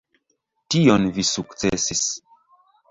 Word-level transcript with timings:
Tion 0.75 1.07
vi 1.19 1.27
sukcesis. 1.33 2.05